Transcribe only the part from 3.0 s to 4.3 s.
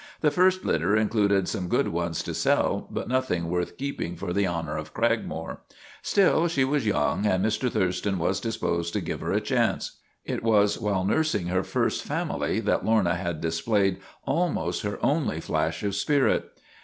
nothing worth keeping